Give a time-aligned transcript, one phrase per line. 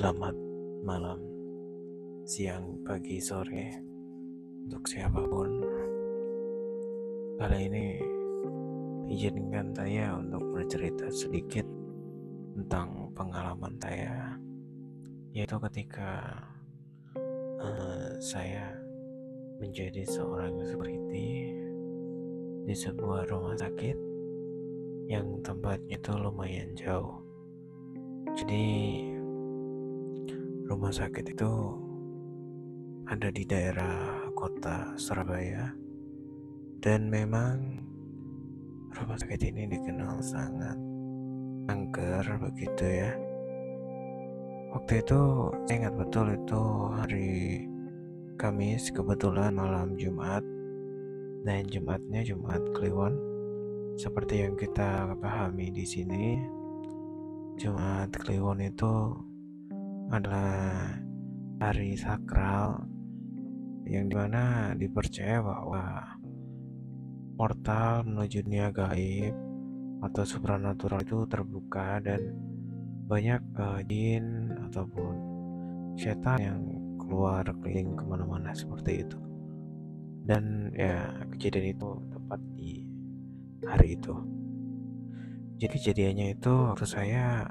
[0.00, 0.32] Selamat
[0.80, 1.20] malam,
[2.24, 3.68] siang, pagi, sore,
[4.64, 5.60] untuk siapa pun.
[7.36, 8.00] Kali ini
[9.12, 11.68] izinkan saya untuk bercerita sedikit
[12.56, 14.40] tentang pengalaman saya,
[15.36, 16.32] yaitu ketika
[17.60, 18.72] uh, saya
[19.60, 21.52] menjadi seorang security
[22.64, 24.00] di sebuah rumah sakit
[25.12, 27.20] yang tempatnya itu lumayan jauh.
[28.32, 28.64] Jadi
[30.70, 31.50] rumah sakit itu
[33.10, 35.74] ada di daerah kota Surabaya.
[36.78, 37.82] Dan memang
[38.94, 40.78] rumah sakit ini dikenal sangat
[41.66, 43.10] angker begitu ya.
[44.70, 46.62] Waktu itu saya ingat betul itu
[46.94, 47.66] hari
[48.38, 50.46] Kamis kebetulan malam Jumat.
[51.42, 53.18] Dan Jumatnya Jumat Kliwon.
[53.98, 56.38] Seperti yang kita pahami di sini
[57.58, 59.18] Jumat Kliwon itu
[60.10, 60.90] adalah
[61.62, 62.82] hari sakral
[63.86, 66.02] yang di mana dipercaya bahwa
[67.38, 69.32] portal menuju dunia gaib
[70.02, 72.34] atau supranatural itu terbuka dan
[73.06, 75.14] banyak uh, jin ataupun
[75.98, 76.60] setan yang
[76.98, 79.18] keluar keliling ke mana-mana seperti itu.
[80.26, 82.86] Dan ya kejadian itu tepat di
[83.66, 84.14] hari itu.
[85.60, 87.44] Jadi kejadiannya itu waktu saya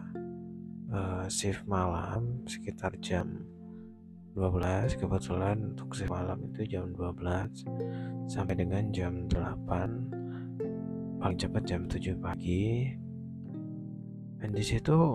[0.94, 3.46] uh, shift malam sekitar jam
[4.38, 11.84] 12 kebetulan untuk shift malam itu jam 12 sampai dengan jam 8 paling cepat jam
[11.86, 12.88] 7 pagi.
[14.40, 15.12] Dan di situ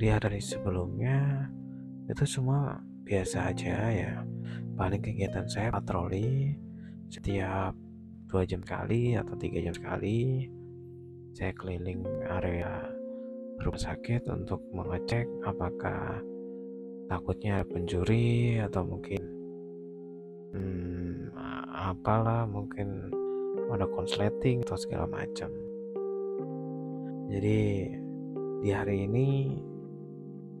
[0.00, 1.44] di hari sebelumnya
[2.08, 4.24] itu semua biasa aja ya.
[4.80, 6.56] Paling kegiatan saya patroli
[7.12, 7.76] setiap
[8.32, 10.48] dua jam sekali atau tiga jam sekali.
[11.36, 12.00] Saya keliling
[12.32, 12.99] area
[13.60, 16.24] rumah sakit untuk mengecek apakah
[17.12, 19.22] takutnya pencuri atau mungkin
[20.56, 21.36] hmm,
[21.70, 23.12] apalah mungkin
[23.70, 25.50] ada konsleting atau segala macam.
[27.30, 27.86] Jadi
[28.60, 29.28] di hari ini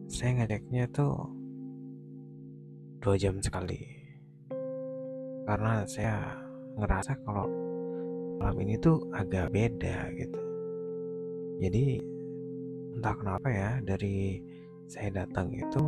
[0.06, 1.14] saya ngeceknya tuh
[3.02, 3.80] dua jam sekali.
[5.48, 6.38] Karena saya
[6.78, 7.50] ngerasa kalau
[8.38, 10.40] malam ini tuh agak beda gitu.
[11.60, 11.86] Jadi
[12.96, 14.40] entah kenapa ya dari
[14.90, 15.82] saya datang itu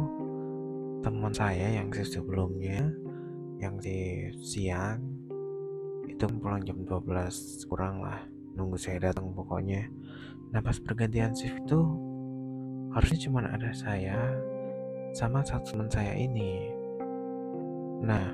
[1.03, 2.87] teman saya yang sebelumnya
[3.59, 5.03] yang di siang
[6.07, 8.23] itu pulang jam 12 kurang lah
[8.55, 9.89] nunggu saya datang pokoknya.
[10.53, 11.81] Nah pas pergantian shift itu
[12.93, 14.19] harusnya cuma ada saya
[15.17, 16.71] sama satu teman saya ini.
[18.07, 18.29] Nah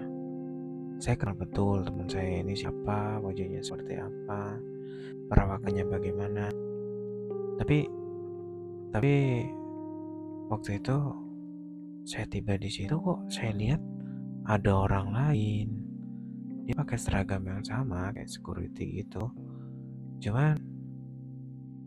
[0.99, 4.59] saya kenal betul teman saya ini siapa wajahnya seperti apa
[5.31, 6.45] perawakannya bagaimana.
[7.59, 7.98] Tapi
[8.89, 9.45] tapi
[10.49, 10.97] waktu itu
[12.09, 13.81] saya tiba di situ kok saya lihat
[14.49, 15.69] ada orang lain.
[16.65, 19.29] Dia pakai seragam yang sama kayak security gitu.
[20.25, 20.57] Cuman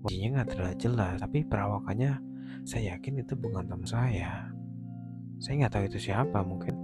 [0.05, 2.21] wajahnya nggak terlalu jelas tapi perawakannya
[2.65, 4.53] saya yakin itu bukan teman saya.
[5.41, 6.75] Saya nggak tahu itu siapa mungkin.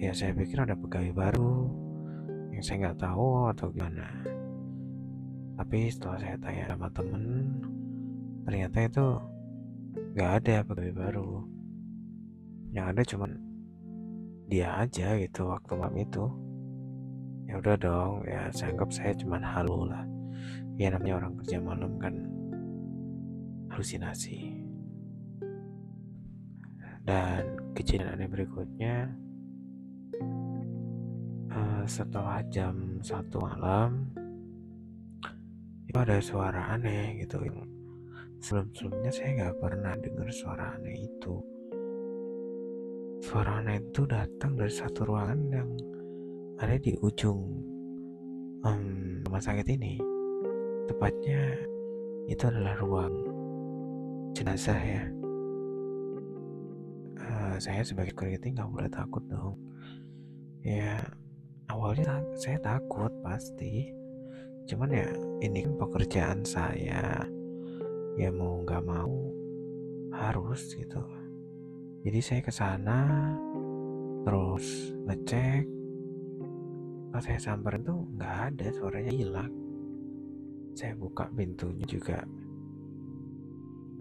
[0.00, 1.68] Ya saya pikir ada pegawai baru
[2.56, 4.08] yang saya nggak tahu atau gimana.
[5.60, 7.60] Tapi setelah saya tanya sama temen
[8.44, 9.06] ternyata itu
[10.12, 11.30] nggak ada pegawai baru.
[12.72, 13.30] Yang ada cuman
[14.48, 16.24] dia aja gitu waktu malam itu.
[17.48, 20.04] Ya udah dong ya saya anggap saya cuman halu lah.
[20.76, 22.14] Ya namanya orang kerja malam kan.
[23.72, 24.52] Halusinasi.
[27.02, 27.42] Dan
[27.74, 29.10] kejadian aneh berikutnya
[31.50, 34.06] uh, setelah jam satu malam
[35.88, 37.42] itu ada suara aneh gitu.
[37.42, 37.71] yang
[38.42, 41.34] sebelum-sebelumnya saya nggak pernah dengar suara aneh itu.
[43.22, 45.70] Suara aneh itu datang dari satu ruangan yang
[46.58, 47.38] ada di ujung
[48.66, 50.02] um, rumah sakit ini.
[50.90, 51.54] Tepatnya
[52.26, 53.14] itu adalah ruang
[54.34, 55.06] jenazah ya.
[57.22, 59.54] Uh, saya sebagai security nggak boleh takut dong.
[60.66, 60.98] Ya
[61.70, 63.94] awalnya saya takut pasti.
[64.66, 65.06] Cuman ya
[65.46, 67.22] ini kan pekerjaan saya
[68.16, 69.32] ya mau nggak mau
[70.12, 71.00] harus gitu.
[72.02, 72.98] Jadi saya ke sana
[74.26, 75.64] terus ngecek.
[77.12, 79.52] Pas saya samperin tuh nggak ada suaranya hilang.
[80.72, 82.24] Saya buka pintunya juga.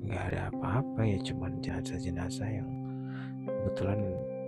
[0.02, 2.69] Nggak ada apa-apa ya cuman jenazah-jenazah yang
[3.46, 4.02] kebetulan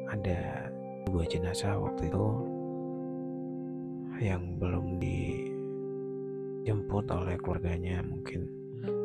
[0.09, 0.67] ada
[1.07, 2.27] dua jenazah waktu itu
[4.23, 4.97] yang belum
[6.63, 8.62] dijemput oleh keluarganya mungkin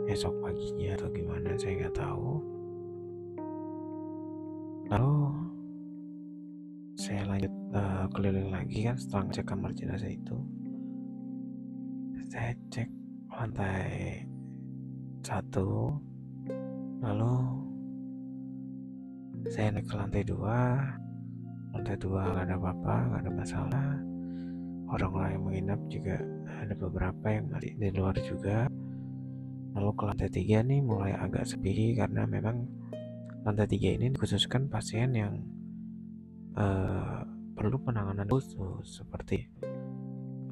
[0.09, 2.31] esok paginya atau gimana saya nggak tahu.
[4.89, 5.15] Lalu
[6.99, 10.39] saya lanjut uh, keliling lagi kan setelah ngecek kamar jenazah itu.
[12.29, 12.89] Saya cek
[13.31, 14.25] lantai
[15.23, 15.95] satu.
[16.99, 17.35] Lalu
[19.53, 20.83] saya naik ke lantai dua.
[21.77, 23.89] Lantai dua nggak ada apa-apa nggak ada masalah.
[24.89, 26.17] Orang-orang yang menginap juga
[26.65, 28.67] ada beberapa yang masih di luar juga
[29.79, 32.67] lalu ke lantai tiga nih mulai agak sepi karena memang
[33.47, 35.39] lantai tiga ini dikhususkan pasien yang
[36.59, 37.23] uh,
[37.55, 39.47] perlu penanganan khusus seperti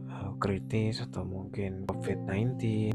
[0.07, 2.95] uh, kritis atau mungkin COVID-19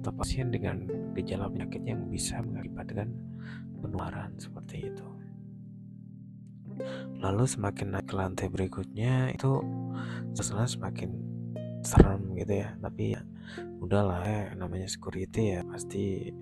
[0.00, 3.12] atau pasien dengan gejala penyakit yang bisa mengakibatkan
[3.84, 5.06] penularan seperti itu.
[7.20, 9.60] Lalu semakin naik ke lantai berikutnya itu
[10.32, 11.12] suasana semakin
[11.84, 12.72] serem gitu ya.
[12.80, 13.20] Tapi ya
[13.82, 16.32] udahlah ya namanya security ya pasti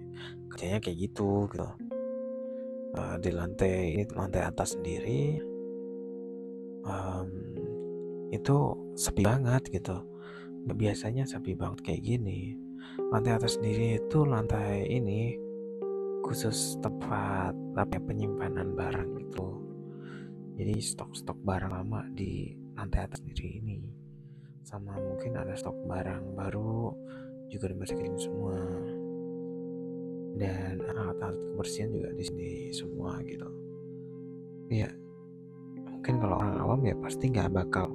[0.53, 1.69] kerjanya kayak gitu gitu.
[2.97, 5.37] Uh, di lantai lantai atas sendiri
[6.89, 7.29] um,
[8.33, 8.57] itu
[8.97, 10.01] sepi banget gitu.
[10.67, 12.57] Biasanya sepi banget kayak gini.
[13.13, 15.37] Lantai atas sendiri itu lantai ini
[16.27, 19.67] khusus tempat apa ya, penyimpanan barang gitu
[20.57, 23.79] jadi stok-stok barang lama di lantai atas sendiri ini
[24.67, 26.91] sama mungkin ada stok barang baru
[27.47, 28.59] juga dimasukin semua.
[30.37, 33.47] Dan alat-alat kebersihan juga di sini semua gitu.
[34.69, 34.91] Ya
[35.87, 37.95] mungkin kalau orang awam ya pasti nggak bakal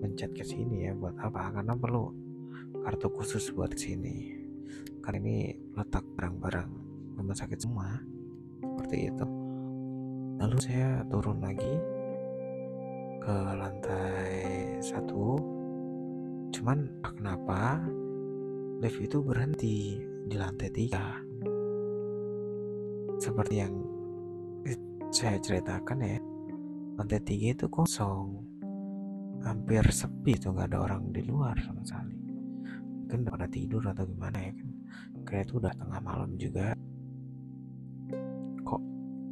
[0.00, 1.60] mencet ke sini ya buat apa?
[1.60, 2.08] Karena perlu
[2.80, 4.32] kartu khusus buat sini.
[5.04, 5.36] Karena ini
[5.76, 6.70] letak barang-barang
[7.20, 8.00] rumah sakit semua
[8.64, 9.26] seperti itu.
[10.40, 11.74] Lalu saya turun lagi
[13.22, 14.34] ke lantai
[14.82, 15.55] satu
[16.66, 17.78] cuman kenapa
[18.82, 21.14] lift itu berhenti di lantai tiga?
[23.22, 23.86] Seperti yang
[25.14, 26.18] saya ceritakan ya
[26.98, 28.42] lantai tiga itu kosong.
[29.46, 32.18] Hampir sepi tuh nggak ada orang di luar sama sekali.
[33.06, 34.68] Mungkin udah pada tidur atau gimana ya kan.
[35.22, 36.74] Kayak itu udah tengah malam juga.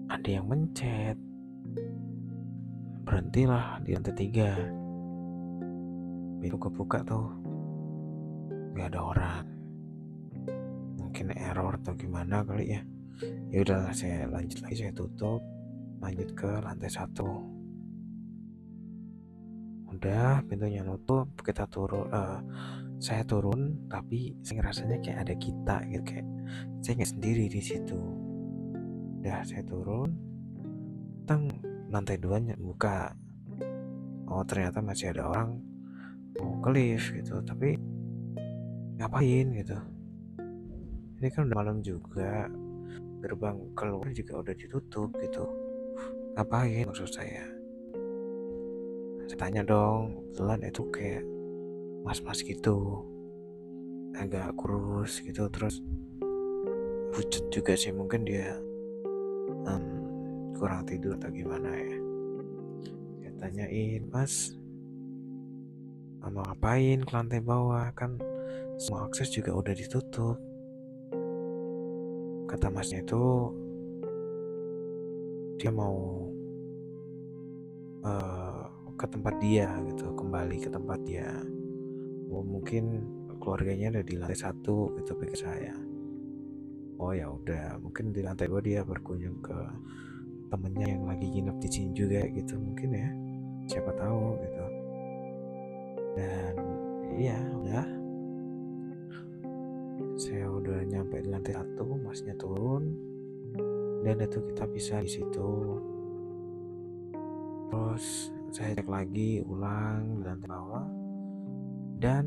[0.06, 1.19] Ada yang mencet?
[3.02, 4.83] Berhentilah di lantai tiga
[6.44, 7.32] pintu kebuka tuh.
[8.76, 9.44] Nggak ada orang.
[11.00, 12.85] Mungkin error atau gimana kali ya.
[13.49, 15.41] Ya udah saya lanjut lagi saya tutup.
[16.05, 17.49] Lanjut ke lantai satu.
[19.88, 21.32] Udah pintunya nutup.
[21.41, 22.44] Kita turun uh,
[23.00, 26.29] saya turun tapi saya rasanya kayak ada kita gitu kayak
[26.85, 27.96] saya nggak sendiri di situ.
[29.25, 30.12] Udah saya turun.
[31.25, 31.49] Tang
[31.88, 33.17] lantai duanya buka.
[34.29, 35.73] Oh ternyata masih ada orang
[36.40, 37.78] mau gitu tapi
[38.98, 39.78] ngapain gitu.
[41.19, 42.50] Ini kan udah malam juga
[43.22, 45.44] gerbang keluar juga udah ditutup gitu.
[46.34, 47.46] Ngapain maksud saya?
[49.25, 51.25] Saya tanya dong kebetulan itu kayak
[52.04, 53.02] mas-mas gitu.
[54.14, 55.82] Agak kurus gitu terus
[57.10, 58.58] pucat juga sih mungkin dia
[59.66, 59.84] um,
[60.58, 61.98] kurang tidur atau gimana ya.
[63.22, 64.54] Saya tanyain mas
[66.30, 67.90] mau ngapain ke lantai bawah?
[67.92, 68.20] Kan
[68.78, 70.38] semua akses juga udah ditutup.
[72.48, 73.24] Kata masnya itu
[75.58, 76.28] dia mau
[78.04, 78.62] uh,
[78.94, 81.28] ke tempat dia gitu kembali ke tempat dia.
[82.31, 83.06] Oh, mungkin
[83.38, 85.74] keluarganya ada di lantai satu gitu pikir saya.
[86.98, 89.58] Oh ya udah mungkin di lantai dua dia berkunjung ke
[90.48, 93.10] temennya yang lagi nginep di sini juga gitu mungkin ya.
[93.64, 94.63] Siapa tahu gitu
[96.14, 96.54] dan
[97.18, 97.86] iya udah.
[100.14, 102.94] Saya udah nyampe di lantai satu masnya turun.
[104.04, 105.50] Dan itu kita bisa di situ.
[107.70, 110.86] Terus saya cek lagi ulang di lantai bawah.
[111.98, 112.24] Dan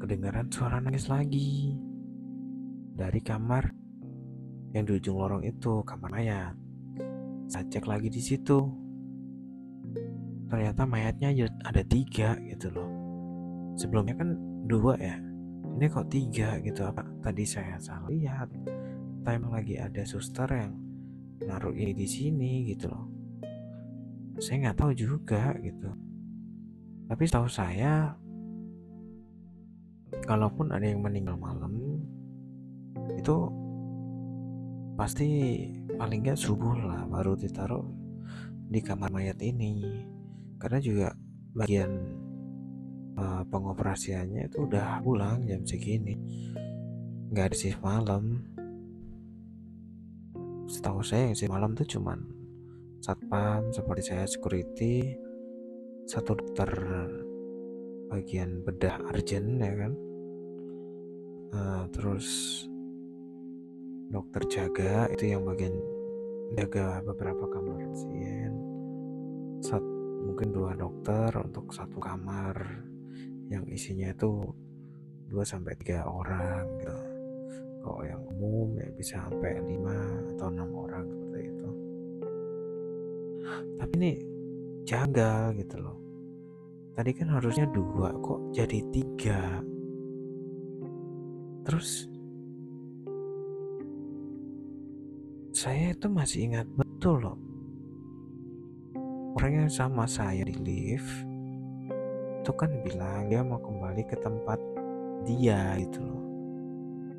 [0.00, 1.76] kedengaran suara nangis lagi.
[2.98, 3.68] Dari kamar
[4.72, 6.56] yang di ujung lorong itu kamar mayat.
[7.52, 8.87] Saya cek lagi di situ.
[10.48, 11.28] Ternyata mayatnya
[11.64, 12.88] ada tiga gitu loh.
[13.76, 14.32] Sebelumnya kan
[14.64, 15.16] dua ya.
[15.78, 17.04] Ini kok tiga gitu apa?
[17.22, 18.48] Tadi saya salah lihat.
[19.22, 20.72] Time lagi ada suster yang
[21.44, 23.06] naruh ini di sini gitu loh.
[24.40, 25.90] Saya nggak tahu juga gitu.
[27.08, 28.16] Tapi setahu saya,
[30.24, 31.76] kalaupun ada yang meninggal malam,
[33.16, 33.36] itu
[34.96, 35.28] pasti
[35.94, 37.86] paling nggak subuh lah baru ditaruh
[38.68, 39.86] di kamar mayat ini
[40.58, 41.08] karena juga
[41.54, 41.90] bagian
[43.18, 46.18] uh, pengoperasiannya itu udah pulang jam segini.
[47.30, 48.42] Nggak ada shift malam.
[50.68, 52.18] Setahu saya yang shift malam tuh cuman
[52.98, 55.14] satpam seperti saya security
[56.08, 56.70] satu dokter
[58.10, 59.92] bagian bedah urgent ya kan?
[61.48, 62.26] Uh, terus
[64.08, 65.72] dokter jaga itu yang bagian
[66.56, 68.52] jaga beberapa kamar pasien.
[69.60, 69.84] Sat,
[70.22, 72.86] mungkin dua dokter untuk satu kamar
[73.48, 74.44] yang isinya itu
[75.28, 76.98] 2 sampai tiga orang gitu.
[77.84, 81.68] Kalau yang umum ya bisa sampai 5 atau enam orang seperti itu.
[83.80, 84.12] Tapi ini
[84.84, 85.96] janggal gitu loh.
[86.96, 89.62] Tadi kan harusnya dua kok jadi tiga?
[91.62, 92.10] Terus
[95.54, 97.47] saya itu masih ingat betul loh
[99.36, 101.28] orang yang sama saya di lift
[102.40, 104.56] itu kan bilang dia mau kembali ke tempat
[105.28, 106.24] dia itu loh.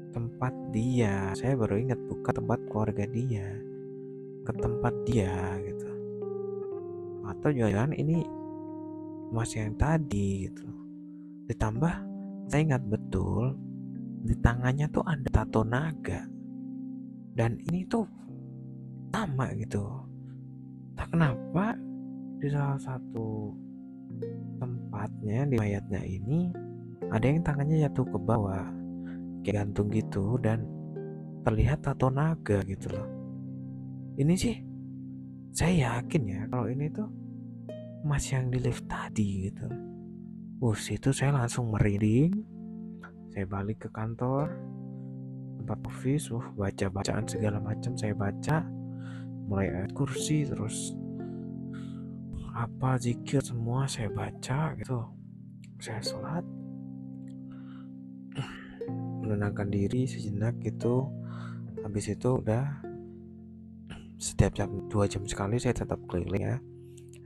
[0.09, 3.47] Tempat dia saya baru ingat bukan tempat keluarga dia
[4.41, 5.89] ke tempat dia gitu.
[7.29, 8.25] Atau jangan ini
[9.29, 10.65] masih yang tadi gitu
[11.49, 11.93] ditambah
[12.49, 13.53] saya ingat betul
[14.25, 16.25] di tangannya tuh ada tato naga.
[17.37, 18.05] Dan ini tuh
[19.13, 19.85] sama gitu.
[20.97, 21.77] Tak kenapa
[22.39, 23.51] di salah satu
[24.63, 26.47] tempatnya di mayatnya ini
[27.11, 28.63] ada yang tangannya jatuh ke bawah
[29.43, 30.63] kayak gantung gitu dan
[31.43, 33.07] terlihat tato naga gitu loh.
[34.19, 34.55] Ini sih
[35.51, 37.07] saya yakin ya kalau ini tuh
[38.07, 39.67] mas yang di lift tadi gitu.
[40.59, 42.35] Bus itu saya langsung merinding.
[43.35, 44.51] Saya balik ke kantor
[45.59, 48.63] tempat office uh baca bacaan segala macam saya baca.
[49.47, 50.95] Mulai kursi terus
[52.59, 54.99] apa zikir semua saya baca gitu.
[55.79, 56.43] Saya sholat.
[59.23, 61.07] Menenangkan diri sejenak gitu.
[61.79, 62.83] Habis itu udah
[64.19, 66.57] setiap jam dua jam sekali saya tetap keliling ya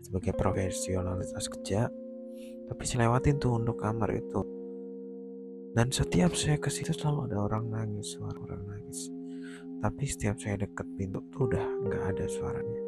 [0.05, 1.89] sebagai profesionalitas kerja.
[2.69, 4.45] Tapi saya lewatin tuh untuk kamar itu.
[5.73, 9.09] Dan setiap saya ke situ selalu ada orang nangis suara orang nangis.
[9.81, 12.82] Tapi setiap saya deket pintu tuh udah nggak ada suaranya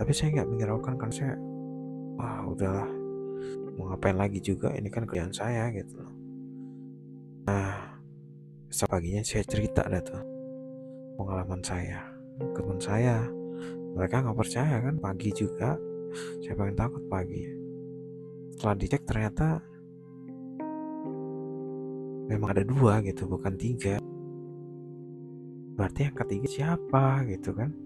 [0.00, 1.34] tapi saya nggak menghiraukan kan saya
[2.16, 2.90] wah udahlah
[3.76, 6.00] mau ngapain lagi juga ini kan kerjaan saya gitu
[7.48, 7.92] nah
[8.72, 10.24] Besok paginya saya cerita dah tuh
[11.20, 12.08] pengalaman saya
[12.40, 13.20] ke teman saya.
[13.92, 15.76] Mereka nggak percaya kan pagi juga.
[16.40, 17.44] Saya pengen takut pagi.
[18.56, 19.60] Setelah dicek ternyata
[22.32, 24.00] memang ada dua gitu bukan tiga.
[25.76, 27.76] Berarti yang ketiga siapa gitu kan?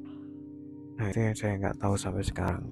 [0.97, 2.65] Nah itu yang saya nggak tahu sampai sekarang.